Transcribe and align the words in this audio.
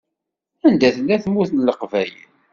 Anda 0.67 0.89
tella 0.95 1.15
Tmurt 1.23 1.51
n 1.53 1.63
Leqbayel? 1.67 2.17